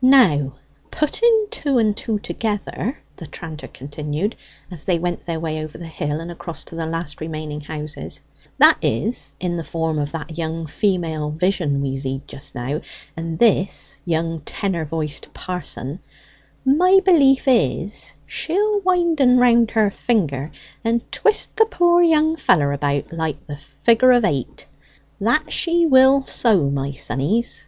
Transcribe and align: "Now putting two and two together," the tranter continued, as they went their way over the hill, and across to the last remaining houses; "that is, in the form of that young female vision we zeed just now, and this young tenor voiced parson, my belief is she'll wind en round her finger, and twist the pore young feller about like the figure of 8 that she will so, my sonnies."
"Now 0.00 0.54
putting 0.90 1.48
two 1.50 1.76
and 1.76 1.94
two 1.94 2.18
together," 2.20 2.96
the 3.16 3.26
tranter 3.26 3.68
continued, 3.68 4.34
as 4.70 4.86
they 4.86 4.98
went 4.98 5.26
their 5.26 5.38
way 5.38 5.62
over 5.62 5.76
the 5.76 5.84
hill, 5.86 6.18
and 6.18 6.30
across 6.30 6.64
to 6.64 6.74
the 6.74 6.86
last 6.86 7.20
remaining 7.20 7.60
houses; 7.60 8.22
"that 8.56 8.78
is, 8.80 9.32
in 9.38 9.56
the 9.58 9.62
form 9.62 9.98
of 9.98 10.10
that 10.12 10.38
young 10.38 10.64
female 10.66 11.28
vision 11.30 11.82
we 11.82 11.94
zeed 11.98 12.26
just 12.26 12.54
now, 12.54 12.80
and 13.18 13.38
this 13.38 14.00
young 14.06 14.40
tenor 14.46 14.86
voiced 14.86 15.34
parson, 15.34 16.00
my 16.64 16.98
belief 17.04 17.44
is 17.46 18.14
she'll 18.24 18.80
wind 18.80 19.20
en 19.20 19.36
round 19.36 19.72
her 19.72 19.90
finger, 19.90 20.50
and 20.82 21.02
twist 21.12 21.54
the 21.58 21.66
pore 21.66 22.02
young 22.02 22.34
feller 22.36 22.72
about 22.72 23.12
like 23.12 23.44
the 23.44 23.58
figure 23.58 24.12
of 24.12 24.24
8 24.24 24.66
that 25.20 25.52
she 25.52 25.84
will 25.84 26.24
so, 26.24 26.70
my 26.70 26.92
sonnies." 26.92 27.66